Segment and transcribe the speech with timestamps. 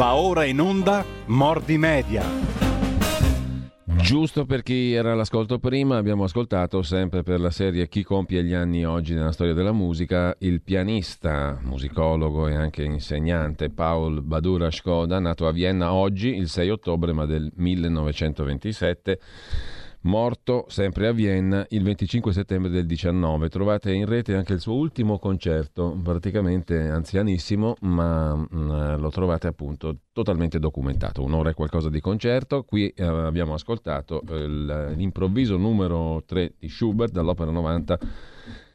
[0.00, 2.22] Va ora in onda Mordi Media.
[3.84, 8.54] Giusto per chi era all'ascolto prima, abbiamo ascoltato sempre per la serie Chi compie gli
[8.54, 15.18] anni oggi nella storia della musica, il pianista, musicologo e anche insegnante Paul Badura Skoda,
[15.18, 19.18] nato a Vienna oggi, il 6 ottobre ma del 1927
[20.02, 23.48] morto sempre a Vienna il 25 settembre del 19.
[23.48, 29.48] Trovate in rete anche il suo ultimo concerto, praticamente anzianissimo, ma mh, mm, lo trovate
[29.48, 31.22] appunto totalmente documentato.
[31.22, 32.62] Un'ora e qualcosa di concerto.
[32.62, 37.98] Qui eh, abbiamo ascoltato il, l'improvviso numero 3 di Schubert dall'opera 90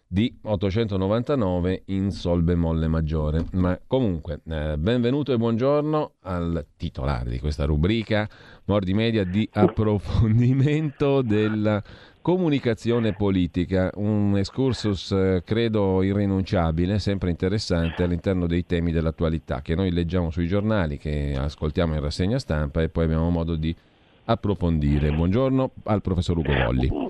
[0.07, 3.45] di 899 in sol bemolle maggiore.
[3.53, 8.29] Ma comunque, eh, benvenuto e buongiorno al titolare di questa rubrica
[8.65, 11.81] Mordi Media di approfondimento della
[12.21, 19.91] comunicazione politica, un excursus eh, credo irrinunciabile, sempre interessante all'interno dei temi dell'attualità che noi
[19.91, 23.75] leggiamo sui giornali, che ascoltiamo in rassegna stampa e poi abbiamo modo di
[24.25, 25.11] approfondire.
[25.11, 27.03] Buongiorno al professor Ugo Volli.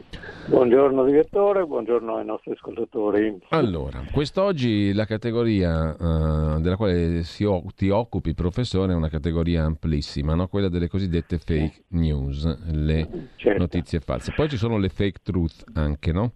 [0.47, 3.35] Buongiorno direttore, buongiorno ai nostri ascoltatori.
[3.49, 10.35] Allora, quest'oggi la categoria uh, della quale o- ti occupi, professore, è una categoria amplissima,
[10.35, 10.47] no?
[10.47, 13.59] quella delle cosiddette fake news, le certo.
[13.59, 14.33] notizie false.
[14.35, 16.33] Poi ci sono le fake truth anche, no?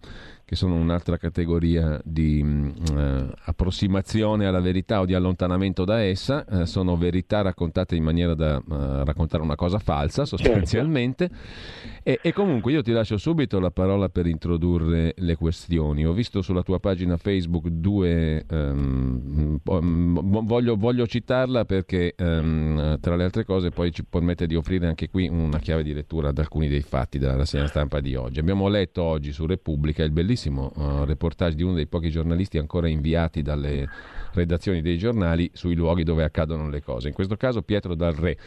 [0.50, 6.64] Che sono un'altra categoria di uh, approssimazione alla verità o di allontanamento da essa, uh,
[6.64, 12.00] sono verità raccontate in maniera da uh, raccontare una cosa falsa sostanzialmente certo.
[12.02, 16.04] e, e, comunque io ti lascio subito la parola per introdurre le questioni.
[16.04, 23.22] Ho visto sulla tua pagina Facebook due, um, voglio, voglio, citarla perché um, tra le
[23.22, 26.66] altre cose poi ci permette di offrire anche qui una chiave di lettura ad alcuni
[26.66, 28.40] dei fatti della rassegna stampa di oggi.
[28.40, 32.56] Abbiamo letto oggi su Repubblica il bellissimo bellissimo uh, reportage di uno dei pochi giornalisti
[32.56, 33.86] ancora inviati dalle
[34.32, 37.08] redazioni dei giornali sui luoghi dove accadono le cose.
[37.08, 38.38] In questo caso Pietro Dal Re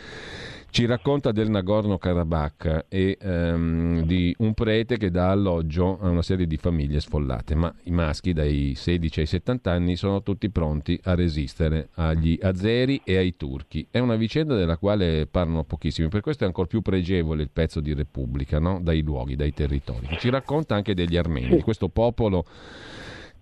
[0.74, 6.48] ci racconta del Nagorno-Karabakh e um, di un prete che dà alloggio a una serie
[6.48, 11.14] di famiglie sfollate, ma i maschi dai 16 ai 70 anni sono tutti pronti a
[11.14, 13.86] resistere agli azeri e ai turchi.
[13.92, 17.80] È una vicenda della quale parlano pochissimi, per questo è ancora più pregevole il pezzo
[17.80, 18.80] di Repubblica, no?
[18.82, 20.08] dai luoghi, dai territori.
[20.18, 22.46] Ci racconta anche degli armeni, di questo popolo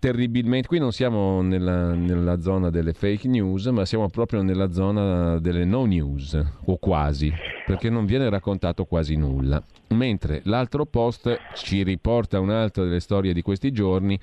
[0.01, 0.67] terribilmente.
[0.67, 5.63] Qui non siamo nella, nella, zona delle fake news, ma siamo proprio nella zona delle
[5.63, 7.31] no news, o quasi,
[7.67, 9.63] perché non viene raccontato quasi nulla.
[9.89, 14.19] Mentre l'altro post ci riporta un'altra delle storie di questi giorni.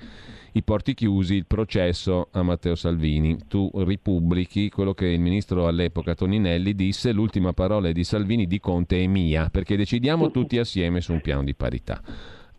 [0.51, 3.37] I porti chiusi, il processo a Matteo Salvini.
[3.47, 8.59] Tu ripubblichi quello che il ministro all'epoca Toninelli disse: l'ultima parola è di Salvini, di
[8.59, 12.01] Conte è mia, perché decidiamo tutti assieme su un piano di parità.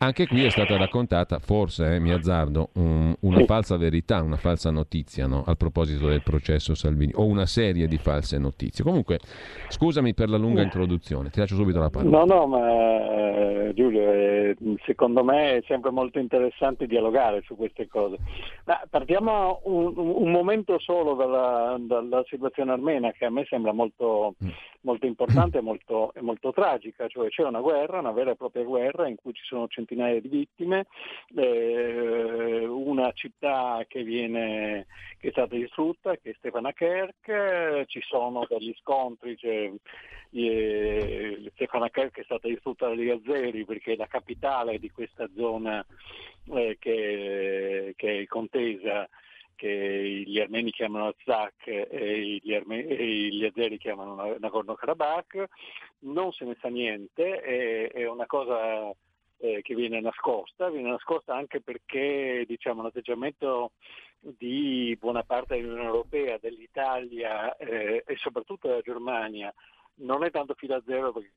[0.03, 4.71] Anche qui è stata raccontata, forse, eh, mi azzardo, un, una falsa verità, una falsa
[4.71, 5.45] notizia no?
[5.47, 8.83] a proposito del processo Salvini, o una serie di false notizie.
[8.83, 9.19] Comunque,
[9.69, 12.17] scusami per la lunga introduzione, ti lascio subito la parola.
[12.17, 14.57] No, no, ma eh, Giulio, eh,
[14.87, 18.17] secondo me è sempre molto interessante dialogare su queste cose.
[18.65, 24.35] Ma partiamo un, un momento solo dalla, dalla, situazione armena, che a me sembra molto,
[24.43, 24.49] mm.
[24.83, 29.09] Molto importante e molto, molto tragica, cioè c'è una guerra, una vera e propria guerra
[29.09, 30.87] in cui ci sono centinaia di vittime,
[31.35, 34.87] eh, una città che, viene,
[35.19, 39.71] che, è stata distrutta, che è Stepanakert, ci sono degli scontri, cioè,
[40.33, 45.85] eh, Stepanakert è stata distrutta dagli Azeri perché è la capitale di questa zona
[46.55, 49.09] eh, che, che è contesa
[49.61, 55.45] che gli armeni chiamano Azak e gli, arme- e gli azeri chiamano Nagorno-Karabakh,
[56.01, 58.91] non se ne sa niente, è, è una cosa
[59.37, 63.73] eh, che viene nascosta, viene nascosta anche perché diciamo, l'atteggiamento
[64.19, 69.53] di buona parte dell'Unione Europea, dell'Italia eh, e soprattutto della Germania
[69.97, 71.33] non è tanto filo a zero perché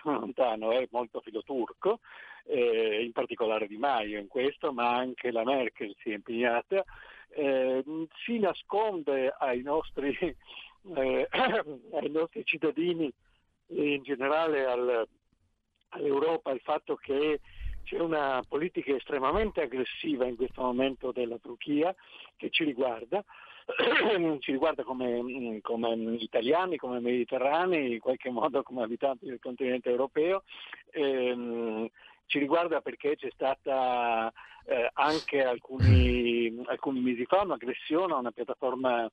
[0.00, 2.00] sono lontano, è molto filo turco,
[2.46, 6.82] eh, in particolare Di Maio in questo, ma anche la Merkel si è impegnata,
[7.36, 7.84] eh,
[8.24, 10.16] si nasconde ai nostri,
[10.96, 13.12] eh, ai nostri cittadini
[13.68, 15.06] e in generale al,
[15.90, 17.40] all'Europa il fatto che
[17.84, 21.94] c'è una politica estremamente aggressiva in questo momento della Turchia
[22.36, 23.22] che ci riguarda,
[24.40, 30.42] ci riguarda come, come, italiani, come mediterranei, in qualche modo come abitanti del continente europeo.
[30.90, 31.88] Ehm,
[32.26, 34.32] ci riguarda perché c'è stata
[34.68, 39.08] eh, anche alcuni, alcuni, mesi fa un'aggressione a una piattaforma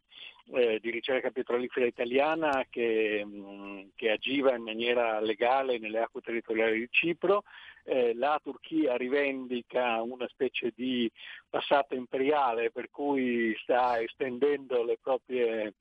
[0.52, 6.80] eh, di ricerca petrolifera italiana che, mh, che, agiva in maniera legale nelle acque territoriali
[6.80, 7.44] di Cipro.
[7.86, 11.12] Eh, la Turchia rivendica una specie di
[11.48, 15.76] passato imperiale per cui sta estendendo le proprie,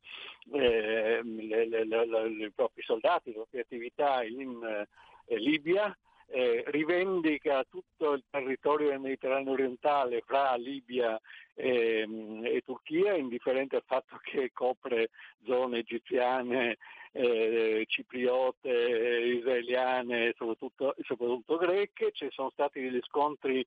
[0.52, 4.86] eh, le, le, le, i propri soldati, le proprie attività in
[5.26, 5.96] eh, Libia,
[6.32, 11.20] eh, rivendica tutto il territorio del Mediterraneo orientale fra Libia
[11.54, 12.08] e,
[12.42, 15.10] e, Turchia, indifferente al fatto che copre
[15.44, 16.78] zone egiziane,
[17.12, 22.12] eh, cipriote, israeliane, soprattutto, soprattutto greche.
[22.12, 23.66] Ci sono stati degli scontri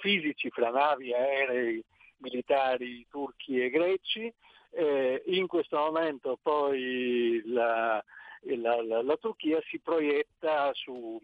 [0.00, 1.82] fisici fra navi, aerei,
[2.18, 4.30] militari turchi e greci.
[4.74, 8.04] Eh, in questo momento poi la,
[8.42, 11.18] la, la, la Turchia si proietta su,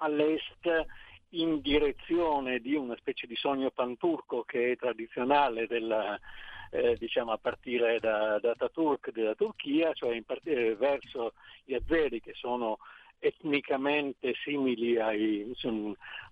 [0.00, 0.86] all'est
[1.30, 6.18] in direzione di una specie di sogno panturco che è tradizionale della,
[6.70, 11.32] eh, diciamo a partire da, da Ataturk della Turchia, cioè part- eh, verso
[11.64, 12.78] gli azeri che sono
[13.18, 15.54] etnicamente simili ai,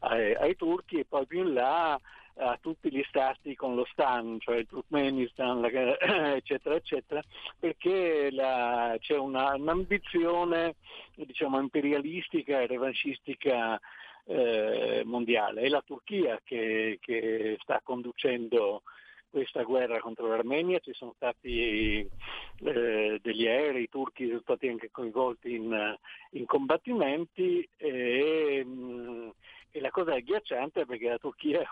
[0.00, 2.00] ai, ai, turchi e poi più in là
[2.38, 5.64] a tutti gli stati con lo Stan, cioè il Turkmenistan,
[6.36, 7.22] eccetera, eccetera,
[7.58, 10.76] perché la, c'è una, un'ambizione
[11.14, 13.80] diciamo, imperialistica e revanchistica
[14.24, 15.62] eh, mondiale.
[15.62, 18.82] È la Turchia che, che sta conducendo
[19.30, 25.54] questa guerra contro l'Armenia, ci sono stati eh, degli aerei turchi sono stati anche coinvolti
[25.54, 25.96] in,
[26.30, 29.32] in combattimenti e, mh,
[29.70, 31.62] e, la cosa è agghiacciante perché la Turchia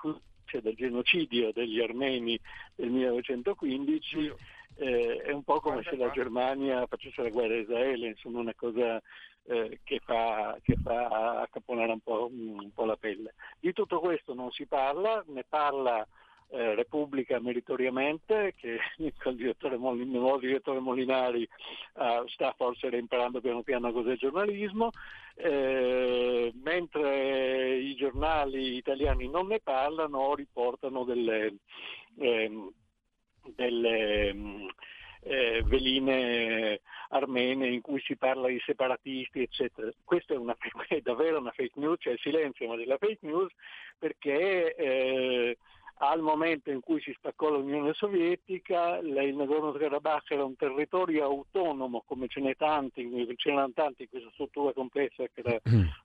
[0.47, 2.39] cioè del genocidio degli armeni
[2.75, 4.33] del 1915
[4.77, 8.55] eh, è un po' come se la Germania facesse la guerra a Israele, insomma una
[8.55, 9.01] cosa
[9.45, 13.35] eh, che, fa, che fa accaponare un po', un po' la pelle.
[13.59, 16.07] Di tutto questo non si parla, ne parla
[16.51, 23.41] eh, Repubblica meritoriamente, che il direttore, Molin- il nuovo direttore Molinari eh, sta forse reimparando
[23.41, 24.93] piano piano cos'è il giornalismo,
[25.35, 31.57] eh, mentre i giornali italiani non ne parlano o riportano delle,
[32.19, 32.73] ehm,
[33.55, 34.67] delle mm,
[35.23, 39.91] eh, veline armene in cui si parla di separatisti, eccetera.
[40.05, 40.57] Questa è, una,
[40.89, 43.53] è davvero una fake news, c'è cioè il silenzio ma della fake news
[43.99, 45.59] perché eh,
[45.99, 52.29] al momento in cui si staccò l'Unione Sovietica, il Nagorno-Karabakh era un territorio autonomo, come
[52.29, 53.03] ce n'è tanti,
[53.37, 55.59] ce n'erano tanti in questa struttura complessa che era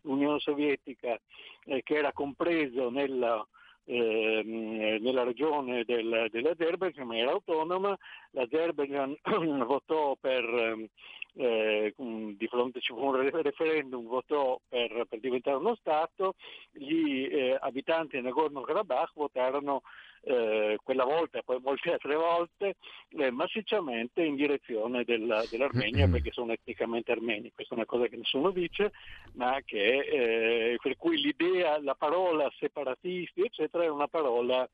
[0.03, 1.19] l'Unione Sovietica,
[1.65, 3.45] eh, che era compreso nella,
[3.83, 7.97] eh, nella regione del, dell'Azerbaijan, ma era autonoma.
[8.31, 9.17] L'Azerbaijan
[9.65, 10.89] votò per
[11.33, 16.35] eh, di fronte ci fu un referendum, votò per, per diventare uno Stato,
[16.71, 19.81] gli eh, abitanti di Nagorno-Karabakh votarono
[20.23, 22.75] eh, quella volta e poi molte altre volte
[23.09, 26.11] eh, massicciamente in direzione della, dell'Armenia mm-hmm.
[26.11, 27.51] perché sono etnicamente armeni.
[27.53, 28.91] Questa è una cosa che nessuno dice,
[29.33, 34.67] ma che, eh, per cui l'idea, la parola separatisti, eccetera, è una parola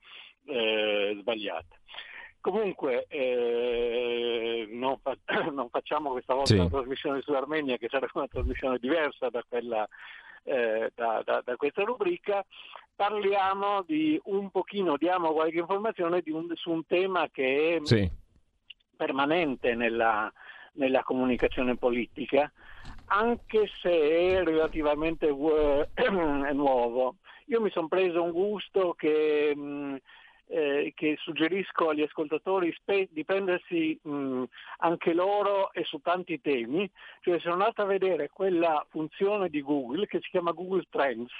[0.46, 1.76] eh, sbagliata.
[2.48, 5.18] Comunque eh, non, fa-
[5.52, 6.56] non, facciamo questa volta sì.
[6.56, 9.86] una trasmissione sull'Armenia che sarebbe una trasmissione diversa da, quella,
[10.44, 12.46] eh, da, da, da questa rubrica,
[12.96, 18.10] parliamo di un pochino, diamo qualche informazione un, su un tema che è sì.
[18.96, 20.32] permanente nella,
[20.76, 22.50] nella, comunicazione politica,
[23.08, 25.84] anche se è relativamente uh,
[26.54, 27.18] nuovo.
[27.48, 29.54] Io mi sono preso un gusto che...
[29.54, 29.98] Mh,
[30.48, 34.44] eh, che suggerisco agli ascoltatori spe- di prendersi mh,
[34.78, 36.90] anche loro e su tanti temi,
[37.22, 41.34] cioè sono andato a vedere quella funzione di Google che si chiama Google Trends,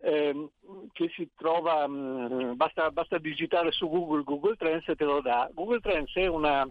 [0.00, 0.50] ehm,
[0.92, 5.48] che si trova, mh, basta, basta, digitare su Google Google Trends e te lo dà.
[5.52, 6.68] Google Trends è una,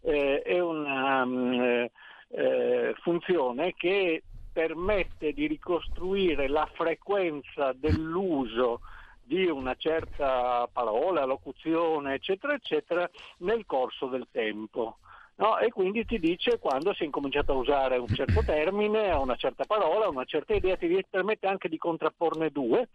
[0.00, 1.88] eh, è una mh,
[2.28, 8.80] eh, funzione che permette di ricostruire la frequenza dell'uso
[9.26, 14.98] di una certa parola, locuzione, eccetera, eccetera, nel corso del tempo.
[15.38, 15.58] No?
[15.58, 19.64] E quindi ti dice quando si è incominciato a usare un certo termine, una certa
[19.64, 22.88] parola, una certa idea, ti permette anche di contrapporne due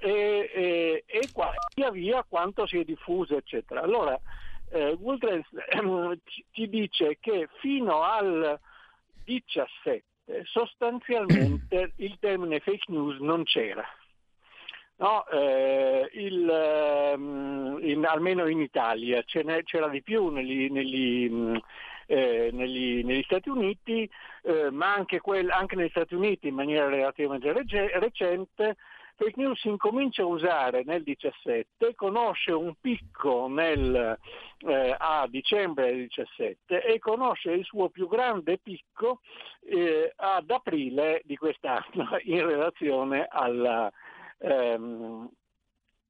[0.00, 3.82] e, e, e qua, via via quanto si è diffuso, eccetera.
[3.82, 4.18] Allora,
[4.70, 6.18] eh, Google Trends eh,
[6.52, 8.58] ti dice che fino al
[9.24, 10.04] 17
[10.44, 13.84] sostanzialmente il termine fake news non c'era.
[14.98, 21.56] No, eh, il, ehm, in, almeno in Italia c'era di più negli, negli, mm,
[22.06, 24.08] eh, negli, negli Stati Uniti,
[24.42, 28.76] eh, ma anche, quel, anche, negli Stati Uniti in maniera relativamente reg- recente.
[29.16, 34.18] Fake news si incomincia a usare nel 17, conosce un picco nel,
[34.58, 39.20] eh, a dicembre del 17 e conosce il suo più grande picco
[39.64, 43.90] eh, ad aprile di quest'anno in relazione alla,
[44.38, 45.28] ehm,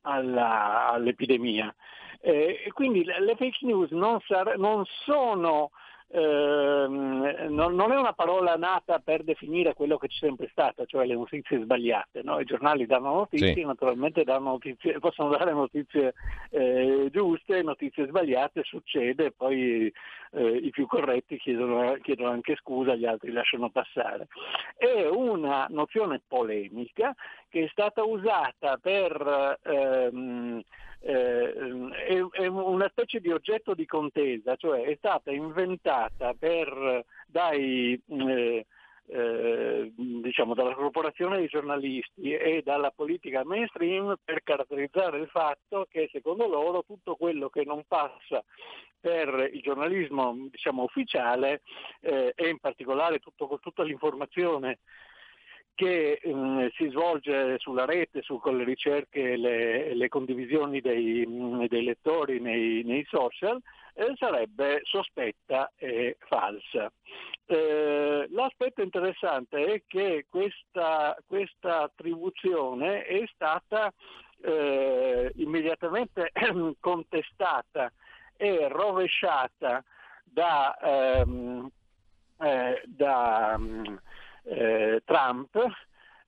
[0.02, 1.75] alla, all'epidemia.
[2.21, 5.71] Eh, quindi le fake news non, sar- non sono
[6.09, 11.06] ehm, non, non, è una parola nata per definire quello che c'è sempre stato, cioè
[11.06, 12.23] le notizie sbagliate.
[12.23, 12.38] No?
[12.38, 13.64] I giornali danno notizie, sì.
[13.64, 16.14] naturalmente danno notizie, possono dare notizie
[16.50, 19.92] eh, giuste, notizie sbagliate, succede, poi
[20.33, 24.28] eh, i più corretti chiedono, chiedono, anche scusa, gli altri lasciano passare.
[24.76, 27.14] È una nozione polemica
[27.56, 29.58] che è stata usata per...
[29.62, 30.62] Ehm,
[31.00, 38.00] eh, è, è, una specie di oggetto di contesa, cioè è stata inventata per, dai,
[38.08, 38.66] eh,
[39.08, 46.08] eh, diciamo, dalla corporazione dei giornalisti e dalla politica mainstream per caratterizzare il fatto che
[46.10, 48.42] secondo loro tutto quello che non passa
[48.98, 51.60] per il giornalismo diciamo, ufficiale
[52.00, 54.80] eh, e in particolare tutto, tutta l'informazione
[55.76, 61.23] che um, si svolge sulla rete, su, con le ricerche e le, le, condivisioni dei,
[61.25, 63.61] um, dei lettori nei, nei social,
[63.95, 66.90] eh, sarebbe sospetta e falsa.
[67.45, 73.92] Eh, l'aspetto interessante è che questa, questa attribuzione è stata
[74.42, 76.33] eh, immediatamente
[76.80, 77.92] contestata
[78.37, 79.85] e rovesciata
[80.25, 81.71] da, ehm,
[82.40, 83.59] eh, da
[84.47, 85.59] eh, Trump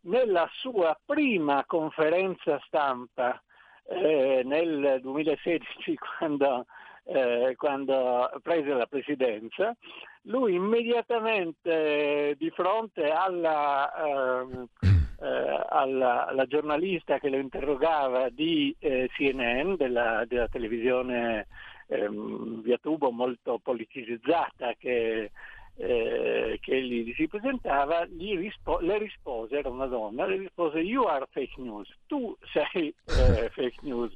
[0.02, 3.40] nella sua prima conferenza stampa
[3.88, 6.66] eh, nel 2016 quando,
[7.04, 9.74] eh, quando, prese la presidenza,
[10.22, 14.66] lui immediatamente di fronte alla, ehm,
[15.20, 21.46] eh, alla, alla, giornalista che lo interrogava di eh, CNN, della, della televisione
[21.88, 25.30] ehm, via tubo molto politicizzata che
[25.80, 31.24] eh, che gli si presentava, rispo- le rispose, era una donna, le rispose you are
[31.30, 34.12] fake news, tu sei eh, fake news,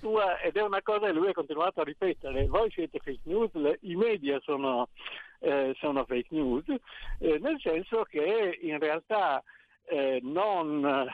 [0.00, 3.52] tua, ed è una cosa che lui ha continuato a ripetere, voi siete fake news,
[3.52, 4.88] le, i media sono,
[5.40, 6.64] eh, sono fake news,
[7.18, 9.42] eh, nel senso che in realtà
[9.84, 11.06] eh, non,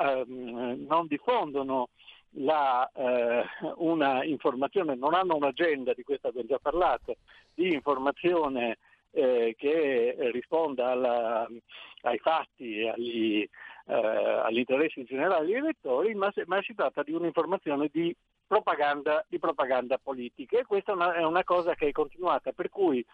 [0.00, 1.90] ehm, non diffondono
[2.32, 3.44] la, eh,
[3.76, 7.16] una informazione, non hanno un'agenda, di questo abbiamo già parlato,
[7.52, 8.78] di informazione
[9.12, 11.48] eh, che risponda alla,
[12.02, 13.48] ai fatti e agli,
[13.86, 18.14] eh, agli, interessi generali degli elettori, ma, ma, si tratta di un'informazione di
[18.46, 20.58] propaganda, di propaganda politica.
[20.58, 23.04] E questa è una, è una, cosa che è continuata, per cui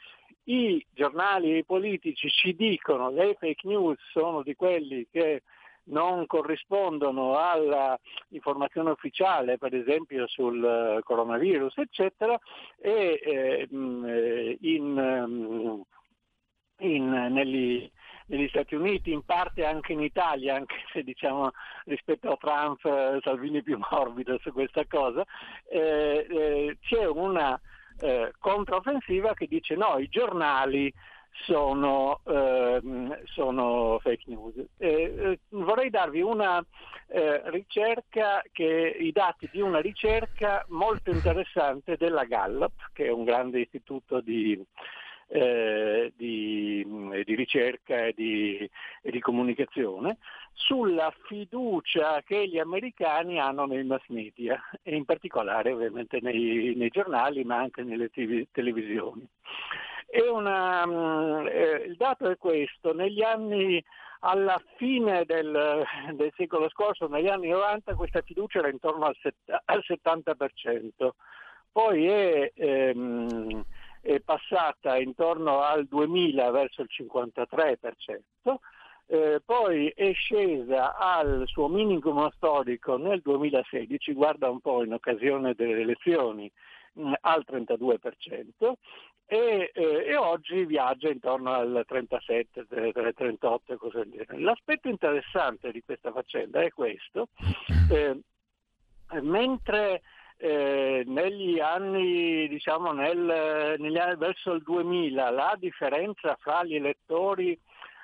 [0.44, 5.42] i giornali e i politici ci dicono che le fake news sono di quelli che
[5.86, 12.38] non corrispondono all'informazione ufficiale, per esempio sul eh, coronavirus, eccetera,
[12.80, 13.68] e eh,
[14.60, 15.82] in,
[16.78, 17.90] in, negli,
[18.26, 21.50] negli Stati Uniti, in parte anche in Italia, anche se diciamo
[21.84, 25.24] rispetto a Trump eh, Salvini è più morbido su questa cosa,
[25.68, 27.60] eh, eh, c'è una
[28.00, 30.92] eh, controffensiva che dice no, i giornali
[31.42, 34.54] sono, ehm, sono fake news.
[34.78, 36.64] Eh, vorrei darvi una
[37.08, 43.24] eh, ricerca, che, i dati di una ricerca molto interessante della Gallup, che è un
[43.24, 44.60] grande istituto di,
[45.28, 46.86] eh, di,
[47.24, 48.70] di ricerca e di,
[49.02, 50.18] e di, comunicazione,
[50.52, 56.90] sulla fiducia che gli americani hanno nei mass media e in particolare ovviamente nei, nei
[56.90, 59.26] giornali ma anche nelle TV, televisioni.
[60.22, 63.82] Una, mm, eh, il dato è questo, negli anni
[64.20, 69.34] alla fine del, del, secolo scorso, negli anni 90, questa fiducia era intorno al, set,
[69.64, 71.10] al 70%,
[71.72, 73.64] poi è, ehm,
[74.00, 78.54] è, passata intorno al 2000 verso il 53%,
[79.06, 85.54] eh, poi è scesa al suo minimo storico nel 2016, guarda un po' in occasione
[85.54, 86.50] delle elezioni,
[86.98, 88.76] mm, al 32%,
[89.26, 94.24] e, eh, e, oggi viaggia intorno al 37, 38 e così via.
[94.38, 97.28] L'aspetto interessante di questa faccenda è questo,
[97.90, 98.20] eh,
[99.20, 100.02] mentre
[100.36, 107.58] eh, negli anni, diciamo nel, negli anni verso il 2000 la differenza fra gli elettori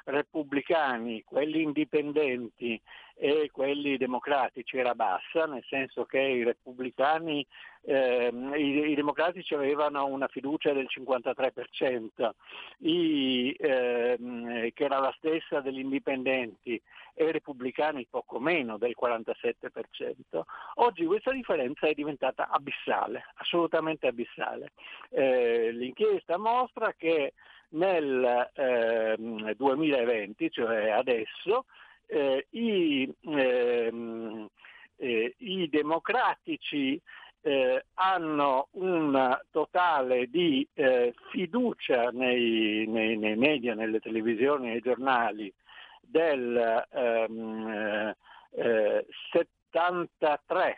[0.05, 2.81] repubblicani, quelli indipendenti
[3.23, 7.47] e quelli democratici era bassa, nel senso che i repubblicani,
[7.83, 12.31] eh, i, i, democratici avevano una fiducia del 53%,
[12.79, 16.81] i, eh, che era la stessa degli indipendenti,
[17.13, 20.41] e i repubblicani poco meno del 47%.
[20.77, 24.73] Oggi questa differenza è diventata abissale, assolutamente abissale.
[25.11, 27.35] Eh, l'inchiesta mostra che
[27.73, 31.67] nel eh, 2020, cioè adesso,
[32.11, 34.49] eh, i, ehm,
[34.97, 37.01] eh, i, democratici
[37.43, 45.53] eh, hanno un totale di eh, fiducia nei, nei, nei, media, nelle televisioni nei giornali
[46.01, 48.15] del ehm,
[48.53, 50.77] eh, 73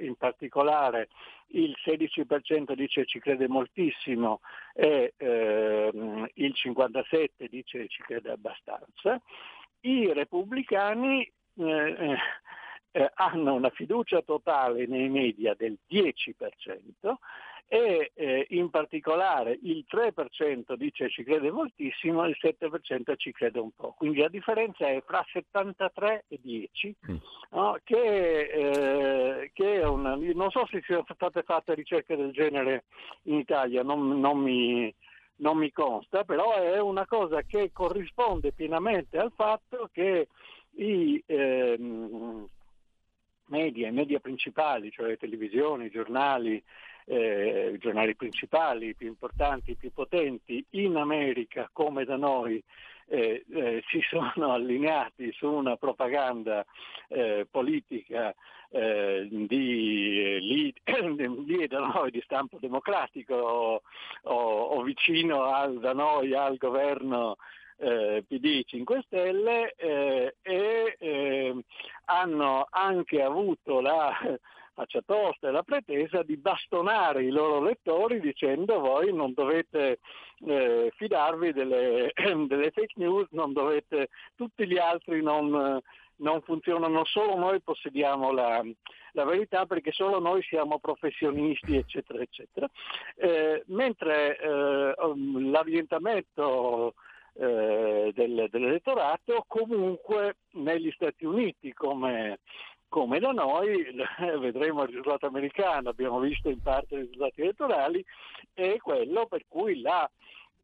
[0.00, 1.08] in particolare
[1.52, 4.40] il 16% dice ci crede moltissimo
[4.74, 9.20] e ehm, il 57% dice ci crede abbastanza.
[9.80, 12.16] I repubblicani eh,
[12.90, 16.34] eh, hanno una fiducia totale nei media del 10%
[17.70, 23.58] e eh, in particolare il 3% dice ci crede moltissimo e il 7% ci crede
[23.58, 23.92] un po'.
[23.92, 27.16] Quindi la differenza è fra 73 e 10, mm.
[27.50, 27.78] no?
[27.84, 30.16] che, eh, che, è una...
[30.16, 32.84] non so se siano state fatte ricerche del genere
[33.24, 34.92] in Italia, non, non, mi,
[35.38, 40.28] non mi consta, però è una cosa che corrisponde pienamente al fatto che
[40.72, 41.22] i...
[41.26, 42.48] Ehm,
[43.48, 46.62] media, i media principali, cioè televisioni, giornali,
[47.06, 52.62] eh, i giornali principali, i più importanti, i più potenti, in America come da noi
[53.08, 56.64] eh, eh, si sono allineati su una propaganda
[57.08, 58.34] eh, politica
[58.70, 60.74] eh, di,
[61.68, 63.82] da noi di stampo democratico o,
[64.22, 67.36] o, o vicino al, da noi al governo
[67.78, 71.56] eh, PD 5 Stelle eh, e eh,
[72.06, 74.12] hanno anche avuto la
[74.78, 79.98] faccia tosta e la pretesa di bastonare i loro lettori dicendo voi non dovete
[80.46, 82.12] eh, fidarvi delle,
[82.46, 85.80] delle, fake news, non dovete, tutti gli altri non,
[86.16, 88.62] non funzionano, solo noi possediamo la,
[89.12, 92.68] la, verità perché solo noi siamo professionisti, eccetera, eccetera.
[93.16, 96.94] Eh, mentre eh, um, l'ambientamento
[97.34, 102.38] eh, del, dell'elettorato comunque negli Stati Uniti come
[102.88, 103.84] come da noi,
[104.38, 108.04] vedremo il risultato americano, abbiamo visto in parte i risultati elettorali,
[108.52, 110.10] è quello per cui la,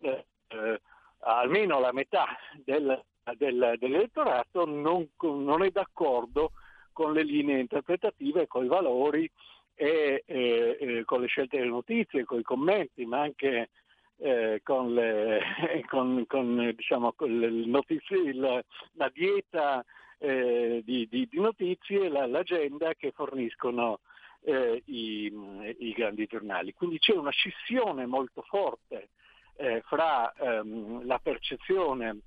[0.00, 0.80] eh, eh,
[1.20, 2.26] almeno la metà
[2.56, 3.02] del,
[3.36, 6.52] del, dell'elettorato non, non, è d'accordo
[6.92, 9.30] con le linee interpretative, con i valori
[9.74, 13.70] e eh, con le scelte delle notizie, con i commenti, ma anche
[14.18, 15.40] eh, con, le,
[15.88, 19.84] con, con, diciamo, con le notizie, la, la dieta
[20.24, 24.00] eh, di, di, di, notizie, la, l'agenda che forniscono
[24.42, 25.30] eh, i,
[25.78, 26.72] i, grandi giornali.
[26.72, 29.10] Quindi c'è una scissione molto forte
[29.56, 32.20] eh, fra ehm, la percezione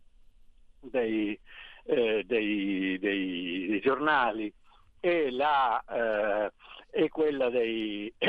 [0.80, 1.38] dei,
[1.86, 4.54] eh, dei, dei, dei giornali
[5.00, 6.52] e, la, eh,
[6.92, 8.14] e quella dei,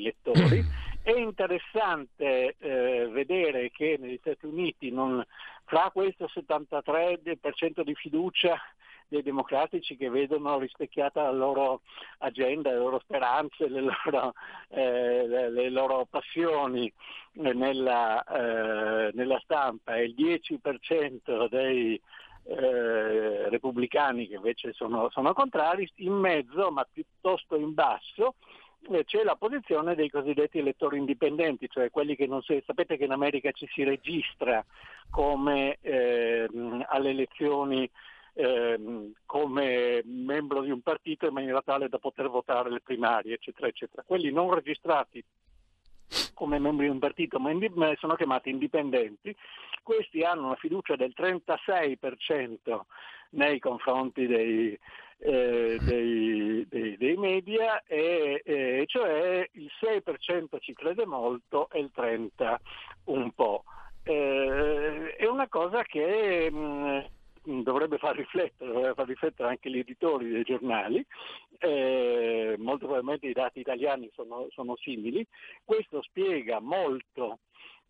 [0.00, 0.64] lettori.
[1.04, 5.22] È interessante eh, vedere che negli Stati Uniti non,
[5.64, 8.58] fra questo 73% di fiducia
[9.06, 11.82] dei democratici che vedono rispecchiata la loro
[12.20, 14.32] agenda, le loro speranze, le loro,
[14.68, 16.90] eh, le, loro passioni
[17.32, 19.96] nella, eh, nella, stampa.
[19.96, 22.00] E il 10% dei
[22.44, 28.54] eh, repubblicani che invece sono, sono contrari, in mezzo ma piuttosto in basso eh,
[29.04, 33.12] c'è la posizione dei cosiddetti elettori indipendenti, cioè quelli che non si, sapete che in
[33.12, 34.64] America ci si registra
[35.10, 36.48] come eh,
[36.88, 37.88] alle elezioni
[38.34, 43.68] eh, come membro di un partito in maniera tale da poter votare le primarie, eccetera,
[43.68, 44.02] eccetera.
[44.04, 45.24] Quelli non registrati
[46.34, 47.50] come membri di un partito, ma
[47.96, 49.34] sono chiamati indipendenti.
[49.82, 52.80] Questi hanno una fiducia del 36%
[53.30, 54.78] nei confronti dei,
[55.18, 61.90] eh, dei, dei, dei, media, e, e, cioè il 6% ci crede molto e il
[61.94, 62.56] 30%
[63.04, 63.64] un po'.
[64.02, 66.98] Eh, è una cosa che mh, mm,
[67.44, 71.04] dovrebbe far riflettere, dovrebbe far riflettere anche gli editori dei giornali,
[71.58, 75.26] eh, molto probabilmente i dati italiani sono, sono simili,
[75.64, 77.38] questo spiega molto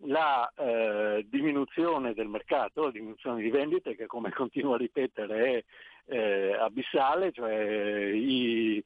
[0.07, 5.65] la eh, diminuzione del mercato, la diminuzione di vendite che come continuo a ripetere è
[6.07, 8.83] eh, abissale, cioè i,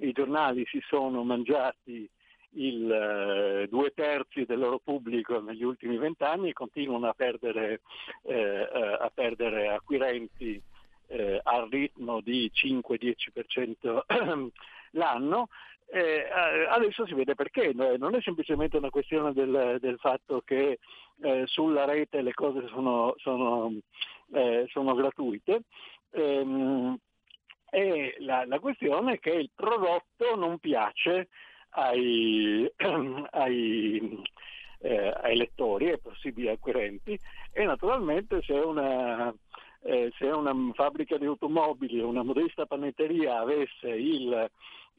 [0.00, 2.08] i, giornali si sono mangiati
[2.54, 7.80] il, eh, due terzi del loro pubblico negli ultimi vent'anni continuano a perdere,
[8.24, 10.60] eh, a perdere acquirenti
[11.08, 14.02] eh, al ritmo di 5-10%
[14.92, 15.48] l'anno.
[15.92, 16.24] Eh,
[16.68, 20.78] adesso si vede perché, non è semplicemente una questione del, del fatto che
[21.20, 23.72] eh, sulla rete le cose sono, sono,
[24.32, 25.62] eh, sono gratuite,
[26.12, 26.96] ehm,
[28.18, 31.28] la, la, questione è che il prodotto non piace
[31.70, 32.70] ai,
[33.30, 34.22] ai,
[34.78, 37.18] eh, ai lettori, ai possibili acquirenti.
[37.52, 39.32] E naturalmente se una,
[39.82, 44.50] eh, se una fabbrica di automobili o una modesta panetteria avesse il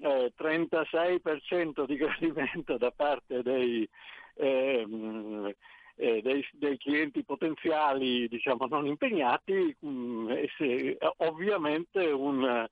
[0.01, 3.87] eh, 36% di gradimento da parte dei,
[4.35, 5.53] ehm,
[5.95, 12.67] eh, dei, dei, clienti potenziali diciamo, non impegnati, mh, mm, se, ovviamente un,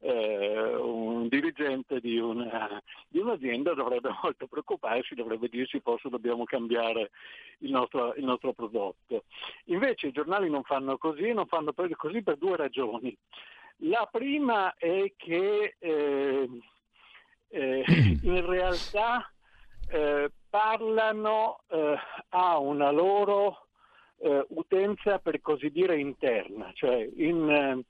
[0.00, 7.10] eh, un dirigente di, una, di, un'azienda dovrebbe molto preoccuparsi, dovrebbe dirsi forse dobbiamo cambiare
[7.58, 9.24] il nostro, il nostro prodotto.
[9.66, 13.16] Invece i giornali non fanno così, non fanno così per due ragioni.
[13.84, 16.48] La prima è che eh,
[17.48, 17.84] eh,
[18.22, 19.30] in realtà
[19.90, 21.96] eh, parlano eh,
[22.30, 23.66] a una loro
[24.18, 27.82] eh, utenza per così dire interna, cioè in,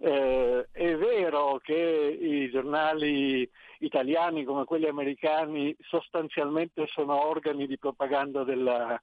[0.00, 3.48] eh, è vero che i giornali
[3.80, 9.00] italiani come quelli americani sostanzialmente sono organi di propaganda della,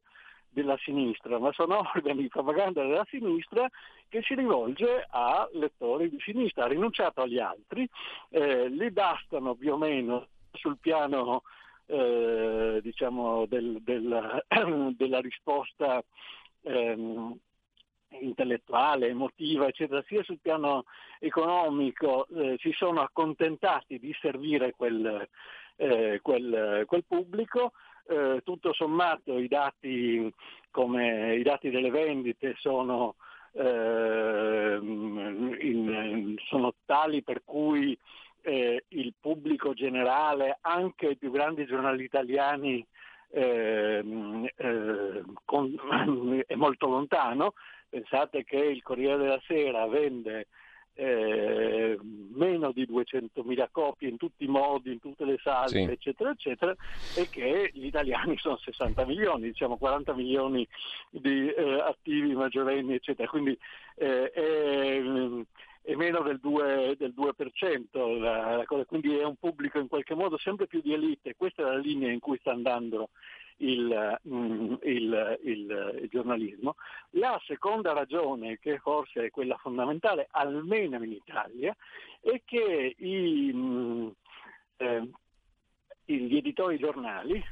[0.49, 3.69] della sinistra, ma sono organi di propaganda della sinistra
[4.07, 7.87] che si rivolge a lettori di sinistra, ha rinunciato agli altri,
[8.29, 11.41] eh, li bastano più o meno sul piano
[11.87, 14.43] eh, diciamo del, del,
[14.97, 16.01] della risposta
[16.63, 17.37] ehm,
[18.21, 20.85] intellettuale, emotiva, eccetera, sia sul piano
[21.19, 25.27] economico eh, si sono accontentati di servire quel,
[25.77, 27.71] eh, quel, quel pubblico.
[28.07, 30.31] Eh, tutto sommato i dati,
[30.69, 33.15] come, i dati delle vendite sono,
[33.53, 34.77] ehm,
[35.59, 37.97] in, sono tali per cui
[38.41, 42.85] eh, il pubblico generale, anche i più grandi giornali italiani,
[43.29, 44.03] eh,
[44.55, 45.75] eh, con,
[46.45, 47.53] è molto lontano.
[47.89, 50.47] Pensate che il Corriere della Sera vende
[50.95, 55.81] eh, meno di 200.000 copie in tutti i modi, in tutte le sale, sì.
[55.81, 56.73] eccetera, eccetera,
[57.15, 60.65] e che gli italiani sono 60 milioni, diciamo 40 milioni
[61.09, 63.27] di eh, attivi maggiorenni, eccetera.
[63.27, 63.57] Quindi
[63.95, 65.01] eh, è,
[65.81, 70.37] è meno del 2%, del 2% la, la quindi è un pubblico in qualche modo
[70.37, 73.09] sempre più di elite, questa è la linea in cui sta andando
[73.57, 76.75] il, mm, il, il, il, giornalismo.
[77.11, 81.75] La seconda ragione, che forse è quella fondamentale, almeno in Italia,
[82.19, 84.07] è che i, mm,
[84.77, 85.09] eh,
[86.05, 87.43] gli editori giornali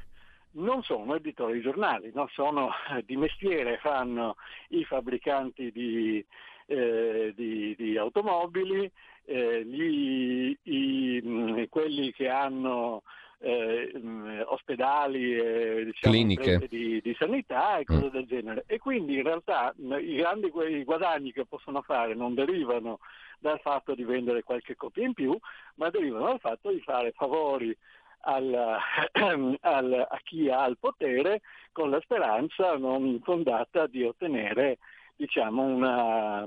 [0.54, 2.28] non sono editori giornali, no?
[2.32, 2.72] sono
[3.06, 4.36] di mestiere, fanno
[4.70, 6.24] i fabbricanti di,
[6.68, 8.90] eh, di, di automobili,
[9.26, 13.04] eh, gli, i, mm, quelli che hanno
[13.44, 18.10] eh, mm, ospedali e diciamo, cliniche di, di, sanità e cose mm.
[18.10, 18.64] del genere.
[18.68, 23.00] E quindi in realtà i grandi i guadagni che possono fare non derivano
[23.40, 25.38] dal fatto di vendere qualche copia in più,
[25.76, 27.76] ma derivano dal fatto di fare favori
[28.22, 28.78] al,
[29.60, 31.42] al, a chi ha il potere
[31.74, 34.78] con la speranza non infondata di ottenere
[35.18, 36.46] diciamo, una,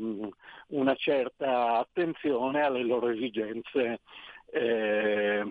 [0.68, 4.00] una certa attenzione alle loro esigenze
[4.56, 5.44] eh,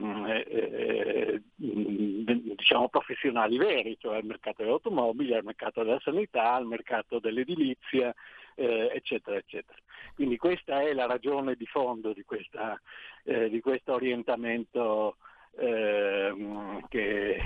[0.47, 7.19] eh, diciamo professionali veri, cioè al mercato delle automobili, al mercato della sanità, al mercato
[7.19, 8.13] dell'edilizia,
[8.55, 9.77] eh, eccetera, eccetera.
[10.15, 12.79] Quindi questa è la ragione di fondo di, questa,
[13.23, 15.17] eh, di questo orientamento
[15.59, 17.39] ehm, che,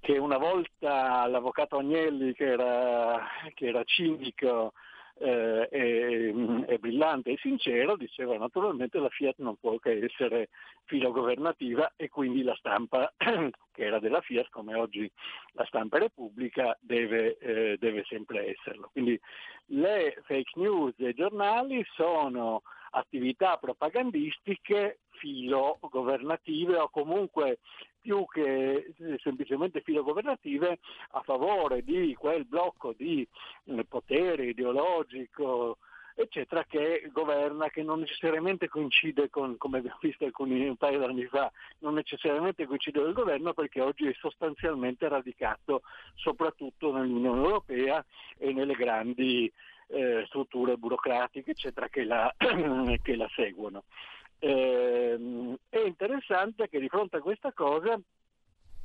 [0.00, 4.74] che, una volta l'avvocato Agnelli, che era, che era cinico,
[5.20, 6.32] eh, è,
[6.66, 10.48] è, brillante e sincero, diceva naturalmente la Fiat non può che essere
[10.84, 15.10] filogovernativa e quindi la stampa, che era della Fiat come oggi
[15.52, 18.88] la stampa Repubblica, deve, eh, deve sempre esserlo.
[18.92, 19.20] Quindi
[19.66, 27.58] le fake news dei giornali sono attività propagandistiche filo governative o comunque
[28.00, 30.78] più che semplicemente filo governative
[31.10, 33.26] a favore di quel blocco di
[33.66, 35.78] eh, potere ideologico
[36.14, 41.04] eccetera, che governa, che non necessariamente coincide con, come abbiamo visto alcuni, un paio di
[41.04, 45.82] anni fa, non necessariamente coincide con il governo perché oggi è sostanzialmente radicato
[46.14, 48.04] soprattutto nell'Unione Europea
[48.36, 49.50] e nelle grandi
[49.88, 52.32] eh, strutture burocratiche, eccetera, che la,
[53.02, 53.84] che la seguono.
[54.42, 58.00] Eh, è interessante che di fronte a questa cosa,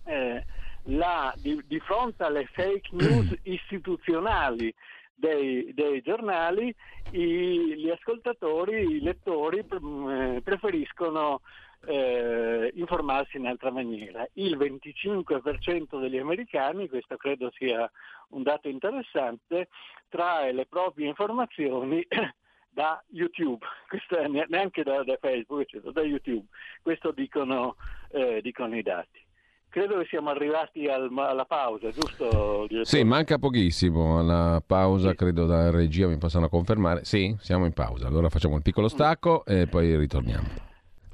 [0.04, 0.46] eh,
[0.84, 4.74] la, di, di, fronte alle fake news istituzionali
[5.16, 6.76] dei, dei giornali,
[7.12, 11.40] i, gli ascoltatori, i lettori eh, preferiscono
[11.86, 14.28] eh, informarsi in altra maniera.
[14.34, 17.90] Il 25% degli americani, questo credo sia
[18.30, 19.70] un dato interessante,
[20.10, 22.06] trae le proprie informazioni
[22.76, 23.66] da YouTube,
[24.10, 26.46] è, neanche da, da, Facebook, eccetera, da YouTube.
[26.82, 27.78] Questo dicono,
[28.12, 29.24] eh, dicono i dati.
[29.70, 32.66] Credo che siamo arrivati al, alla pausa, giusto?
[32.68, 32.86] Direttore?
[32.86, 35.16] Sì, manca pochissimo alla pausa, sì.
[35.16, 37.04] credo dalla regia mi possano confermare.
[37.04, 38.08] Sì, siamo in pausa.
[38.08, 40.48] Allora facciamo un piccolo stacco e poi ritorniamo.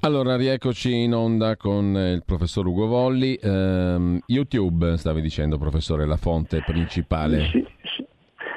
[0.01, 3.37] Allora, rieccoci in onda con il professor Ugo Volli.
[3.41, 7.47] Um, YouTube, stavi dicendo, professore, la fonte principale.
[7.49, 8.05] Sì, sì.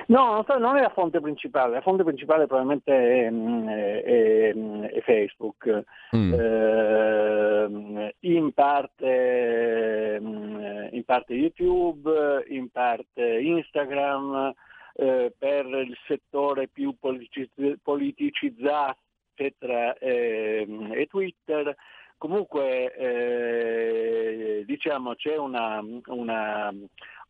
[0.06, 4.52] No, non è la fonte principale, la fonte principale probabilmente è, è,
[4.88, 5.82] è Facebook,
[6.14, 6.34] mm.
[6.34, 14.52] eh, in, parte, in, parte, YouTube, in parte Instagram,
[14.96, 18.98] eh, per il settore più politicizzato
[19.34, 21.74] eccetera, e, ehm, e Twitter.
[22.16, 26.72] Comunque eh, diciamo c'è una, una,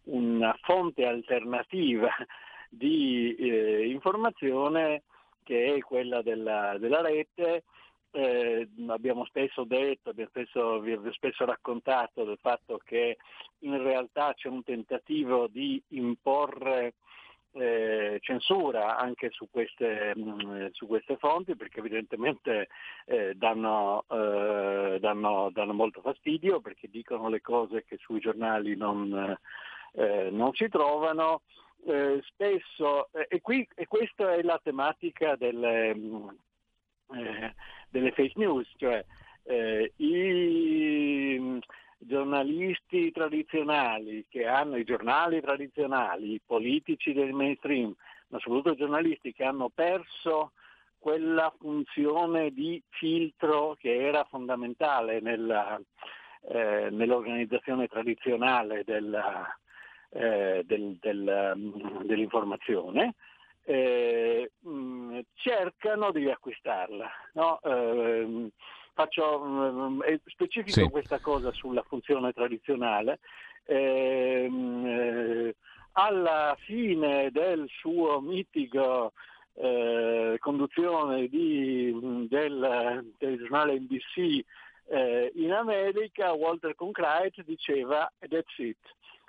[0.04, 2.08] una, fonte alternativa
[2.76, 5.02] di eh, informazione
[5.42, 7.64] che è quella della, della rete.
[8.10, 13.16] Eh, abbiamo spesso detto, abbiamo spesso, vi ho spesso raccontato del fatto che
[13.60, 16.94] in realtà c'è un tentativo di imporre
[17.54, 22.68] eh, censura anche su queste, mh, mm, su queste, fonti perché evidentemente
[23.06, 29.36] eh, danno, eh, danno, danno, molto fastidio perché dicono le cose che sui giornali non,
[29.92, 31.42] eh, non si trovano.
[31.86, 36.28] Eh, spesso, eh, e, qui, e, questa è la tematica delle, mm,
[37.90, 39.04] delle fake news, cioè
[39.96, 41.60] i,
[41.98, 47.94] giornalisti tradizionali che hanno i giornali tradizionali, i politici del mainstream,
[48.28, 50.52] ma soprattutto i giornalisti che hanno perso
[50.98, 55.78] quella funzione di filtro che era fondamentale nella,
[56.48, 59.46] eh, nell'organizzazione tradizionale della,
[60.14, 61.72] eh, del, del,
[62.04, 63.14] dell'informazione,
[63.64, 67.10] eh, mh, cercano di acquistarla.
[67.34, 67.60] No?
[67.62, 68.50] Eh,
[68.92, 70.88] faccio, um, specifico sì.
[70.88, 73.18] questa cosa sulla funzione tradizionale.
[73.66, 75.54] Ehm, eh,
[75.92, 79.12] alla fine del suo mitico
[79.54, 84.44] eh, conduzione di, del, del, giornale NBC
[84.88, 88.76] eh, in America, Walter Cronkite diceva that's it,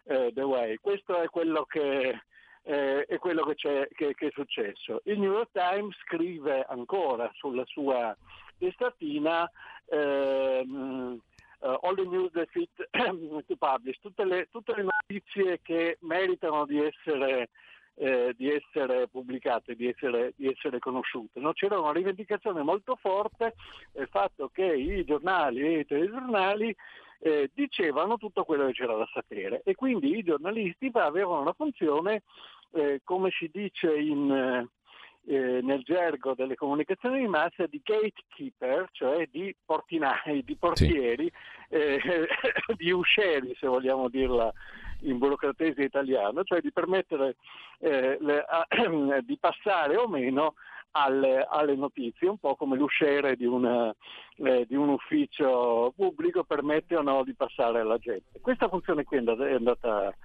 [0.06, 0.78] uh, the way.
[0.82, 2.22] Questo è quello che,
[2.64, 5.02] eh, è, quello che, che, che, è successo.
[5.06, 8.16] Il New York Times scrive ancora sulla sua
[8.58, 9.50] testatina
[9.88, 11.20] ehm,
[11.60, 16.66] uh, all the news that fit to publish, tutte le, tutte le notizie che meritano
[16.66, 17.50] di essere
[17.98, 21.40] eh, di essere pubblicate, di essere, di essere conosciute.
[21.40, 21.54] No?
[21.54, 23.56] C'era una rivendicazione molto forte
[23.94, 26.76] del fatto che i giornali e i telegiornali
[27.20, 32.24] eh, dicevano tutto quello che c'era da sapere e quindi i giornalisti avevano una funzione,
[32.72, 34.68] eh, come si dice in,
[35.28, 41.32] eh, nel gergo delle comunicazioni di massa di gatekeeper, cioè di portinai, di portieri,
[41.70, 41.76] sì.
[41.76, 42.00] eh,
[42.78, 44.52] di uscieri se vogliamo dirla
[45.02, 47.36] in burocratese italiano, cioè di permettere
[47.80, 48.66] eh, le, a,
[49.22, 50.56] di passare o meno
[50.98, 53.94] alle, alle, notizie, un po' come l'usciere di, una,
[54.38, 58.40] eh, di, un ufficio pubblico permette o no di passare alla gente.
[58.40, 60.16] Questa funzione qui è andata, è andata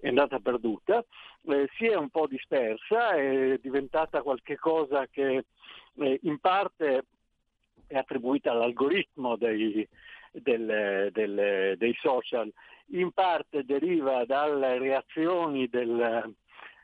[0.00, 1.04] è andata perduta,
[1.42, 5.44] eh, si è un po' dispersa, è diventata qualcosa che
[5.98, 7.04] eh, in parte
[7.86, 9.86] è attribuita all'algoritmo dei,
[10.32, 12.50] del, del, dei social,
[12.92, 16.34] in parte deriva dalle reazioni del,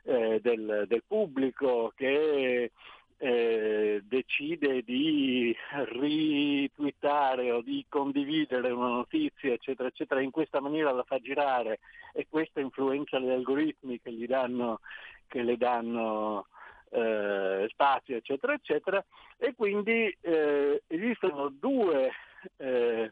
[0.03, 2.71] eh, del pubblico che
[3.19, 11.03] eh, decide di ritwittare o di condividere una notizia, eccetera, eccetera, in questa maniera la
[11.03, 11.79] fa girare
[12.13, 14.81] e questa influenza gli algoritmi che, gli danno,
[15.27, 16.47] che le danno
[16.89, 19.03] eh, spazio, eccetera, eccetera,
[19.37, 22.11] e quindi eh, esistono due,
[22.57, 23.11] eh,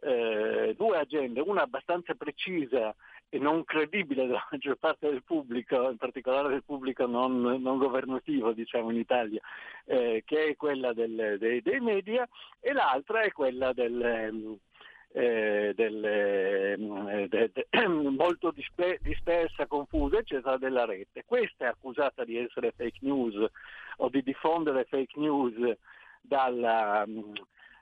[0.00, 2.94] eh, due agende, una abbastanza precisa
[3.28, 8.52] e non credibile della maggior parte del pubblico, in particolare del pubblico non, non governativo
[8.52, 9.40] diciamo in Italia,
[9.84, 12.28] eh, che è quella del, dei, dei, media
[12.60, 14.58] e l'altra è quella del,
[15.12, 21.24] eh, del, eh, de, de, molto dispe, dispersa, confusa, eccetera, della rete.
[21.24, 23.44] Questa è accusata di essere fake news
[23.98, 25.76] o di diffondere fake news
[26.20, 27.04] dalla,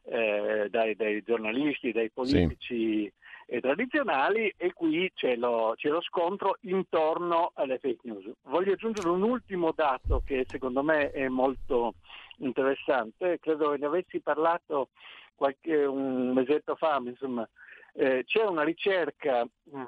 [0.05, 3.03] eh, dai, dai, giornalisti, dai politici.
[3.05, 3.13] Sì
[3.47, 8.31] e tradizionali e qui c'è lo, c'è lo, scontro intorno alle fake news.
[8.43, 11.95] Voglio aggiungere un ultimo dato che secondo me è molto
[12.39, 14.89] interessante, credo che ne avessi parlato
[15.35, 17.49] qualche, un mesetto fa, insomma,
[17.95, 19.85] eh, c'è una ricerca mm,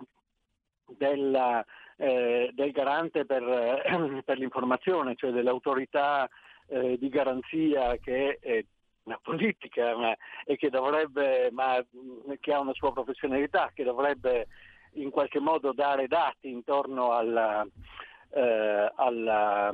[0.97, 1.64] della,
[1.97, 6.29] eh, del garante per, eh, per, l'informazione, cioè dell'autorità
[6.69, 8.64] eh, di garanzia che è
[9.07, 10.14] una politica ma,
[10.45, 11.83] e che, dovrebbe, ma,
[12.40, 14.49] che ha una sua professionalità, che dovrebbe
[14.95, 17.66] in qualche modo dare dati intorno alla,
[18.31, 19.73] eh, alla,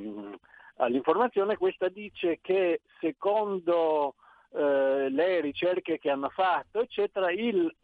[0.77, 4.15] all'informazione, questa dice che secondo
[4.53, 7.75] eh, le ricerche che hanno fatto, eccetera, il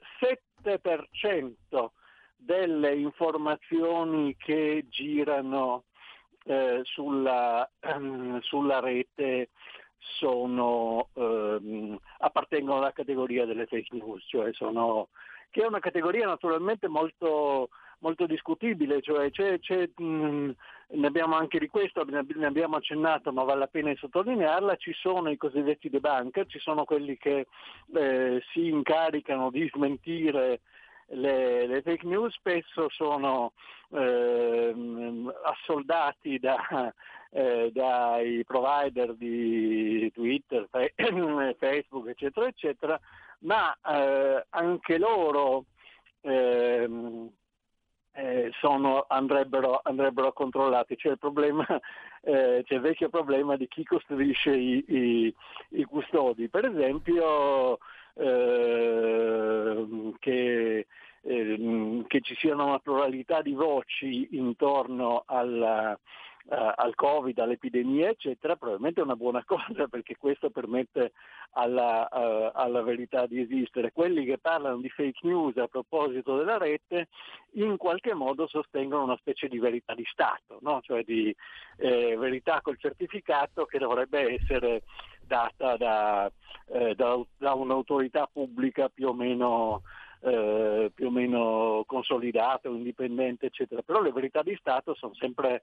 [0.62, 1.90] 7%
[2.36, 5.84] delle informazioni che girano
[6.44, 9.50] eh, sulla, ehm, sulla, rete
[9.98, 15.08] sono, ehm, appartengono alla categoria delle fake news, cioè sono,
[15.50, 17.68] che è una categoria naturalmente molto,
[18.00, 20.50] molto discutibile, cioè c'è, c'è, mh,
[20.90, 25.30] ne abbiamo anche di questo, ne abbiamo accennato, ma vale la pena sottolinearla, ci sono
[25.30, 27.46] i cosiddetti debunker, ci sono quelli che
[27.94, 30.60] eh, si incaricano di smentire
[31.10, 33.52] le, le, fake news spesso sono
[33.90, 34.74] eh,
[35.44, 36.92] assoldati da,
[37.30, 40.68] eh, dai provider di Twitter,
[41.58, 43.00] Facebook, eccetera, eccetera,
[43.40, 45.64] ma eh, anche loro
[46.22, 47.30] ehm,
[48.12, 50.96] eh, sono, andrebbero, andrebbero, controllati.
[50.96, 51.64] C'è il, problema,
[52.22, 55.34] eh, c'è il vecchio problema di chi costruisce i, i,
[55.70, 56.48] i custodi.
[56.48, 57.78] Per esempio,
[58.14, 59.86] eh,
[60.18, 60.86] che,
[61.22, 65.96] eh, che, ci sia una pluralità di voci intorno alla,
[66.48, 71.12] uh, al Covid, all'epidemia, eccetera, probabilmente è una buona cosa perché questo permette
[71.52, 73.92] alla, uh, alla, verità di esistere.
[73.92, 77.08] Quelli che parlano di fake news a proposito della rete
[77.52, 80.80] in qualche modo sostengono una specie di verità di Stato, no?
[80.82, 81.34] cioè di
[81.76, 84.82] eh, verità col certificato che dovrebbe essere
[85.20, 86.30] data da,
[86.72, 89.82] eh, da, da un'autorità pubblica più o meno
[90.20, 93.82] eh, più o meno consolidato, indipendente, eccetera.
[93.82, 95.62] Però le verità di Stato sono sempre,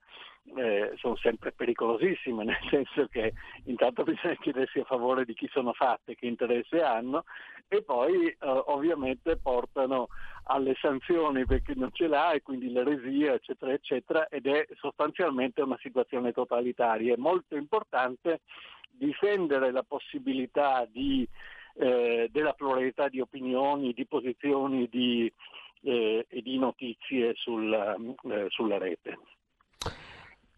[0.55, 3.33] eh, sono sempre pericolosissime, nel senso che
[3.65, 7.23] intanto bisogna chiedersi a favore di chi sono fatte, che interesse hanno,
[7.67, 10.07] e poi eh, ovviamente portano
[10.47, 15.61] alle sanzioni per chi non ce l'ha e quindi l'eresia, eccetera, eccetera, ed è sostanzialmente
[15.61, 17.13] una situazione totalitaria.
[17.13, 18.41] È molto importante
[18.91, 21.27] difendere la possibilità di
[21.77, 25.31] eh, della pluralità di opinioni, di posizioni di,
[25.83, 29.17] eh, e di notizie sulla, eh, sulla rete.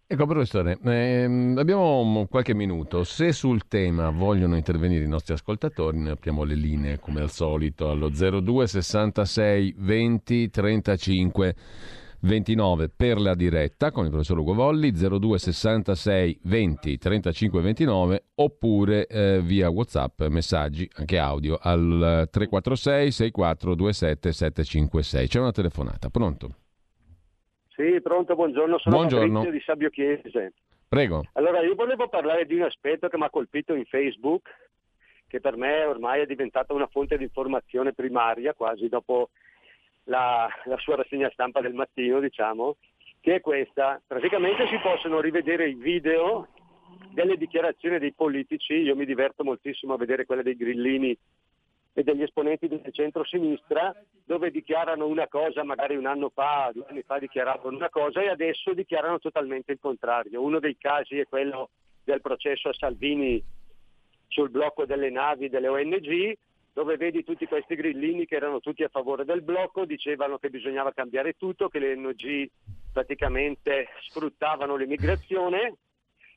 [0.10, 6.12] Ecco professore, ehm, abbiamo qualche minuto, se sul tema vogliono intervenire i nostri ascoltatori ne
[6.12, 11.56] apriamo le linee come al solito allo 02 66 20 35
[12.22, 19.06] 29 per la diretta con il professor Ugo Volli 02 66 20 35 29 oppure
[19.06, 26.50] eh, via whatsapp messaggi anche audio al 346 64 27 756 c'è una telefonata pronto?
[27.70, 29.50] Sì pronto buongiorno sono buongiorno.
[29.52, 30.54] Di Sabio Chiese
[30.88, 34.50] prego allora io volevo parlare di un aspetto che mi ha colpito in Facebook
[35.28, 39.30] che per me ormai è diventata una fonte di informazione primaria quasi dopo
[40.08, 42.76] la, la sua rassegna stampa del mattino, diciamo,
[43.22, 44.02] che è questa.
[44.06, 46.48] Praticamente si possono rivedere i video
[47.12, 51.18] delle dichiarazioni dei politici, io mi diverto moltissimo a vedere quelle dei grillini
[51.94, 53.94] e degli esponenti del centro-sinistra,
[54.24, 58.30] dove dichiarano una cosa, magari un anno fa, due anni fa dichiaravano una cosa e
[58.30, 60.44] adesso dichiarano totalmente il contrario.
[60.44, 61.70] Uno dei casi è quello
[62.04, 63.44] del processo a Salvini
[64.28, 66.38] sul blocco delle navi delle ONG,
[66.78, 70.94] dove vedi tutti questi grillini che erano tutti a favore del blocco, dicevano che bisognava
[70.94, 72.52] cambiare tutto, che le ONG
[72.94, 75.74] praticamente sfruttavano l'immigrazione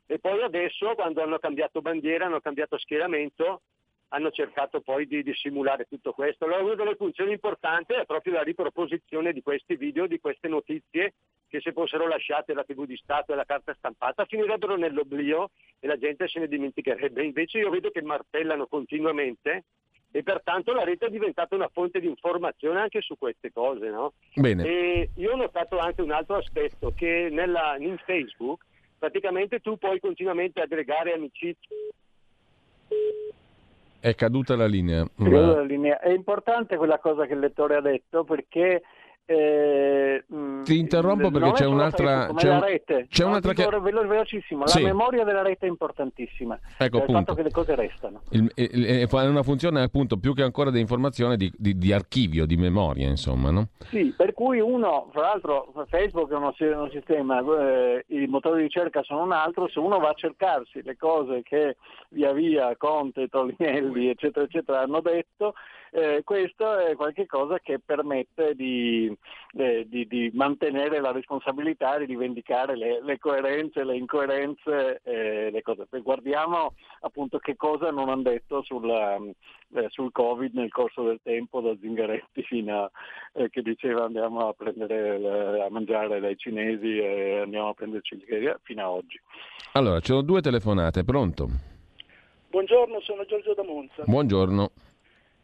[0.07, 3.61] e poi adesso quando hanno cambiato bandiera, hanno cambiato schieramento,
[4.09, 6.47] hanno cercato poi di dissimulare tutto questo.
[6.47, 11.13] Allora una delle funzioni importanti è proprio la riproposizione di questi video, di queste notizie
[11.49, 15.87] che se fossero lasciate la TV di Stato e la carta stampata finirebbero nell'oblio e
[15.87, 17.23] la gente se ne dimenticherebbe.
[17.23, 19.65] Invece io vedo che martellano continuamente
[20.13, 23.89] e pertanto la rete è diventata una fonte di informazione anche su queste cose.
[23.91, 24.13] No?
[24.35, 28.65] E io ho notato anche un altro aspetto, che nella, in Facebook
[28.99, 31.77] praticamente tu puoi continuamente aggregare amicizie.
[34.01, 35.07] È caduta la linea.
[35.17, 36.01] La linea.
[36.01, 38.83] È importante quella cosa che il lettore ha detto perché
[39.31, 42.33] eh, mm, Ti interrompo perché c'è un'altra.
[42.35, 43.07] C'è, un, rete.
[43.09, 43.65] c'è un'altra che...
[43.81, 44.63] Velo, velocissimo.
[44.63, 44.83] La sì.
[44.83, 46.59] memoria della rete è importantissima.
[46.77, 48.23] Ecco, cioè, il fatto che le cose restano.
[48.31, 52.45] Il, il, è una funzione appunto più che ancora di informazione di, di, di archivio,
[52.45, 53.53] di memoria, insomma.
[53.53, 53.69] No?
[53.89, 58.63] Sì, per cui uno, fra l'altro, Facebook è uno, uno sistema, eh, i motori di
[58.65, 59.69] ricerca sono un altro.
[59.69, 61.77] Se uno va a cercarsi le cose che
[62.09, 65.55] via via Conte, Tolinelli, eccetera, eccetera, hanno detto
[65.93, 69.13] eh, questo è qualcosa che permette di,
[69.57, 75.63] eh, di, di, mantenere la responsabilità, di rivendicare le, le coerenze, le incoerenze, eh, le
[75.63, 75.87] cose.
[76.01, 81.61] guardiamo appunto che cosa non hanno detto sulla, eh, sul Covid nel corso del tempo,
[81.61, 82.91] da Zingaretti fino a
[83.33, 88.59] eh, che diceva andiamo a, prendere, a mangiare dai cinesi e andiamo a prenderci il
[88.63, 89.21] fino a oggi.
[89.73, 91.49] Allora, ci sono due telefonate, pronto?
[92.49, 94.03] Buongiorno, sono Giorgio da Monza.
[94.05, 94.71] Buongiorno.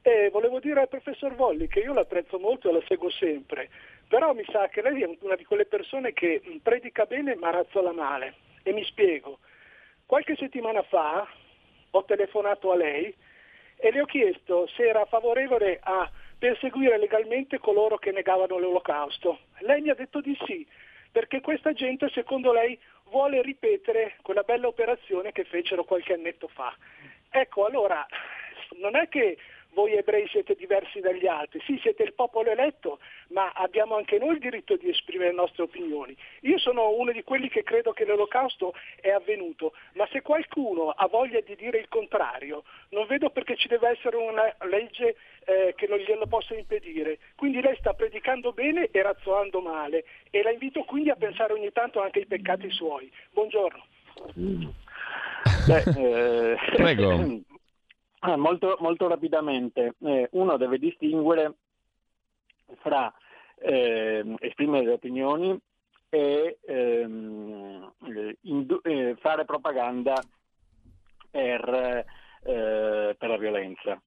[0.06, 3.68] Eh, volevo dire al professor Volli che io l'apprezzo molto e la seguo sempre,
[4.06, 7.90] però mi sa che lei è una di quelle persone che predica bene ma razzola
[7.90, 8.34] male.
[8.62, 9.40] E mi spiego.
[10.06, 11.26] Qualche settimana fa
[11.90, 13.12] ho telefonato a lei
[13.74, 19.40] e le ho chiesto se era favorevole a perseguire legalmente coloro che negavano l'olocausto.
[19.62, 20.64] Lei mi ha detto di sì,
[21.10, 22.78] perché questa gente secondo lei
[23.10, 26.72] vuole ripetere quella bella operazione che fecero qualche annetto fa.
[27.28, 28.06] Ecco, allora,
[28.78, 29.36] non è che
[29.76, 32.98] voi ebrei siete diversi dagli altri, sì siete il popolo eletto,
[33.28, 36.16] ma abbiamo anche noi il diritto di esprimere le nostre opinioni.
[36.40, 41.06] Io sono uno di quelli che credo che l'olocausto è avvenuto, ma se qualcuno ha
[41.08, 45.86] voglia di dire il contrario, non vedo perché ci deve essere una legge eh, che
[45.86, 47.18] non glielo possa impedire.
[47.36, 51.70] Quindi lei sta predicando bene e razzolando male e la invito quindi a pensare ogni
[51.72, 53.12] tanto anche ai peccati suoi.
[53.30, 53.84] Buongiorno.
[55.66, 56.56] Beh, eh...
[56.76, 57.44] Prego.
[58.28, 61.54] Ah, molto, molto, rapidamente, eh, uno deve distinguere
[62.78, 63.14] fra
[63.60, 65.56] eh, esprimere le opinioni
[66.08, 67.92] e ehm,
[68.40, 70.26] indu- eh, fare propaganda
[71.30, 72.04] per,
[72.42, 74.02] eh, per la violenza,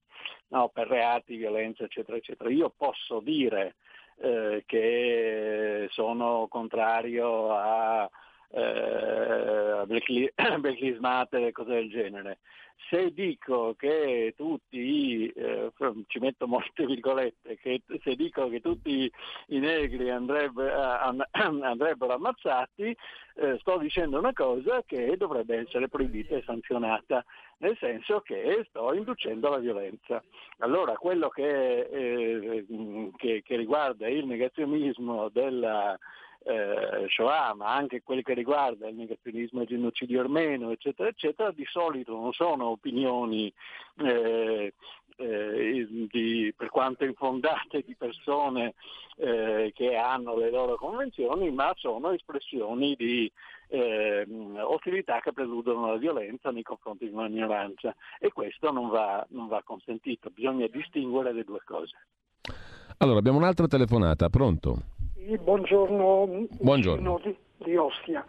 [0.48, 2.50] no, per reati, violenza, eccetera, eccetera.
[2.50, 3.76] Io posso dire
[4.18, 8.10] eh, che sono contrario a
[8.52, 12.38] eh, Black Lives Matter cose del genere
[12.88, 15.70] se dico che tutti, eh,
[16.06, 19.10] ci metto molte virgolette, che se dico che tutti
[19.48, 21.24] i negri andrebbe, eh,
[21.62, 22.96] andrebbero ammazzati,
[23.36, 27.24] eh, sto dicendo una cosa che dovrebbe essere proibita e sanzionata,
[27.58, 30.22] nel senso che sto inducendo la violenza.
[30.58, 32.66] Allora quello che, eh,
[33.16, 35.96] che, che riguarda il negazionismo della
[36.44, 41.50] eh, Shoah, ma anche quelli che riguarda il negazionismo e il genocidio armeno, eccetera, eccetera,
[41.50, 43.52] di solito non sono opinioni
[43.98, 44.72] eh,
[45.16, 48.74] eh, di, per quanto infondate di persone
[49.16, 53.30] eh, che hanno le loro convenzioni, ma sono espressioni di
[53.68, 54.26] eh,
[54.62, 59.46] ostilità che preludono la violenza nei confronti di una minoranza e questo non va, non
[59.46, 61.96] va consentito, bisogna distinguere le due cose.
[62.98, 64.98] Allora, abbiamo un'altra telefonata, pronto?
[65.50, 67.20] Buongiorno, buongiorno.
[67.24, 68.24] Di, di, Ostia.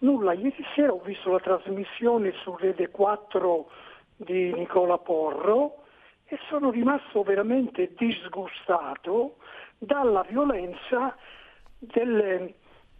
[0.00, 3.70] Nulla, ieri sera ho visto la trasmissione su Rete 4
[4.16, 5.84] di Nicola Porro
[6.24, 9.36] e sono rimasto veramente disgustato
[9.78, 11.16] dalla violenza
[11.78, 12.52] del,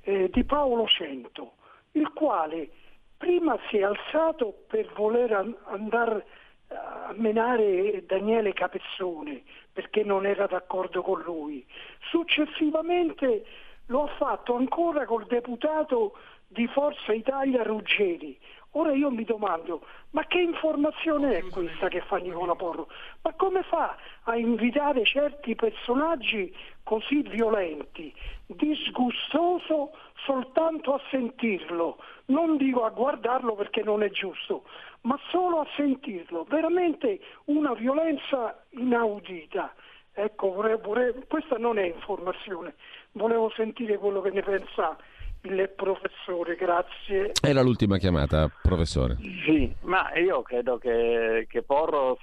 [0.03, 1.55] eh, di Paolo Cento,
[1.93, 2.71] il quale
[3.17, 6.25] prima si è alzato per voler andare
[6.69, 9.43] a menare Daniele Capezzone
[9.73, 11.65] perché non era d'accordo con lui.
[12.11, 13.45] Successivamente
[13.87, 16.17] lo ha fatto ancora col deputato
[16.49, 18.39] di Forza Italia Ruggeri.
[18.73, 22.89] Ora io mi domando, ma che informazione è questa che fa Nicola Porro?
[23.23, 28.15] Ma come fa a invitare certi personaggi così violenti?
[28.45, 29.93] Disgustoso
[30.27, 31.97] soltanto a sentirlo,
[32.27, 34.65] non dico a guardarlo perché non è giusto,
[35.07, 39.73] ma solo a sentirlo, veramente una violenza inaudita.
[40.13, 42.75] Ecco, vorrei, vorrei, questa non è informazione,
[43.13, 44.97] volevo sentire quello che ne pensa
[45.43, 47.33] il professore, grazie.
[47.41, 49.17] Era l'ultima chiamata, professore.
[49.45, 52.19] Sì, ma io credo che, che Porro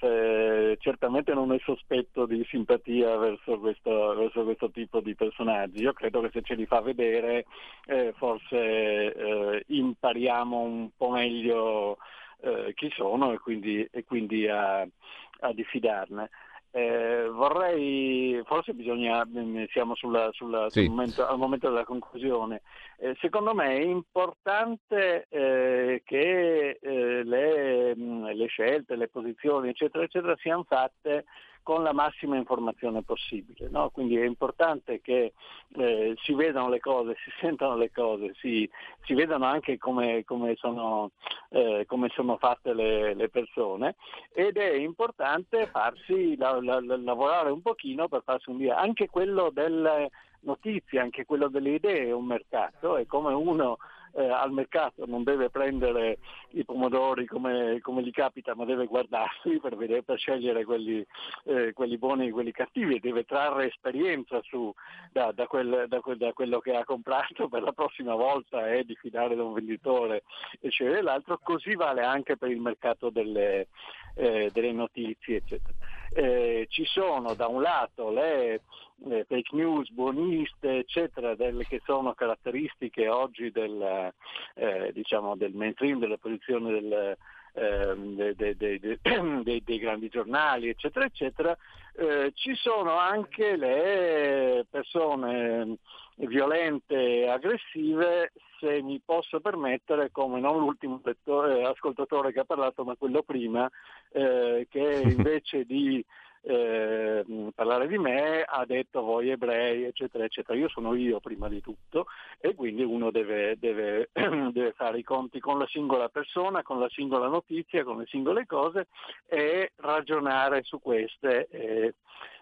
[0.80, 5.84] certamente non è sospetto di simpatia verso questo, verso questo, tipo di personaggi.
[5.84, 7.46] Io credo che se ce li fa vedere
[7.86, 11.98] eh, forse eh, impariamo un po' meglio
[12.44, 16.30] eh, chi sono e quindi, e quindi a, a, diffidarne.
[16.76, 20.82] Eh, vorrei, forse bisogna, mm, siamo sulla, sulla, sì.
[20.82, 22.62] sul momento, al momento della conclusione,
[22.98, 30.04] eh, secondo me è importante eh, che eh, le, mm, le, scelte, le posizioni eccetera
[30.04, 31.26] eccetera siano fatte
[31.64, 33.70] con la massima informazione possibile.
[33.70, 33.90] No?
[33.90, 35.34] Quindi è importante che
[35.76, 38.70] eh, si vedano le cose, si sentano le cose, si,
[39.06, 41.12] si vedano anche come, come, sono,
[41.50, 43.96] eh, come sono, fatte le, le, persone
[44.34, 48.78] ed è importante farsi la, la, la, lavorare un pochino per farsi un via.
[48.78, 50.12] Anche quello delle
[50.42, 53.78] notizie, anche quello delle idee è un mercato, è come uno
[54.16, 56.20] eh, al mercato non deve prendere
[56.52, 61.06] i pomodori come, come, gli capita, ma deve guardarsi per, vedere, per scegliere quelli,
[61.46, 64.74] eh, quelli, buoni e quelli cattivi e deve trarre esperienza su,
[65.12, 68.84] da, da, quel, da, quel, da, quello che ha comprato per la prossima volta e
[68.84, 70.24] di fidare da un venditore
[70.60, 73.68] e scegliere l'altro, così vale anche per il mercato delle,
[74.16, 75.74] eh, delle notizie, eccetera.
[76.16, 78.62] Eh, ci sono da un lato le
[79.10, 84.14] eh, fake news buoniste, eccetera, delle che sono caratteristiche oggi del,
[84.54, 87.18] eh, diciamo del mainstream, della posizione del,
[87.54, 88.80] ehm, dei, dei,
[89.44, 91.58] dei, dei, grandi giornali, eccetera, eccetera,
[91.96, 95.78] eh, ci sono anche le persone
[96.18, 98.34] violente e aggressive,
[98.64, 103.70] se mi posso permettere, come non l'ultimo lettore, ascoltatore che ha parlato, ma quello prima,
[104.12, 106.04] eh, che invece di
[106.46, 110.58] eh, parlare di me ha detto voi ebrei, eccetera, eccetera.
[110.58, 112.06] Io sono io prima di tutto
[112.40, 116.90] e quindi uno deve, deve, deve fare i conti con la singola persona, con la
[116.90, 118.88] singola notizia, con le singole cose
[119.28, 121.94] e ragionare su queste e,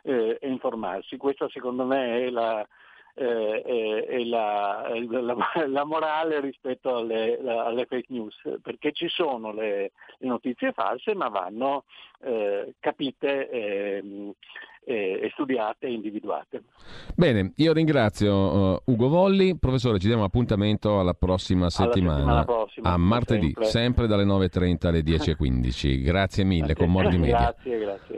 [0.03, 1.17] e, e informarsi.
[1.17, 2.67] Questa secondo me è la,
[3.13, 5.35] eh, è la, la,
[5.67, 11.27] la, morale rispetto alle, alle, fake news, perché ci sono le, le notizie false ma
[11.29, 11.83] vanno
[12.23, 14.35] eh, capite e,
[14.83, 16.63] e, studiate e individuate.
[17.15, 22.45] Bene, io ringrazio uh, Ugo Volli, professore ci diamo appuntamento alla prossima settimana, alla settimana
[22.45, 23.65] prossima, a martedì, sempre.
[23.65, 26.01] sempre dalle 9.30 alle 10.15.
[26.03, 27.37] Grazie mille, con Mordi Media.
[27.37, 28.17] Grazie, grazie.